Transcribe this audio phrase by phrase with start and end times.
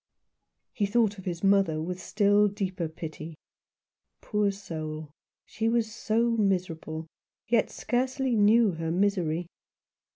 [0.73, 3.35] He thought of his mother with still deeper pity.
[4.19, 5.11] Poor soul!
[5.45, 7.05] she was so miserable,
[7.47, 9.45] yet scarcely knew her misery.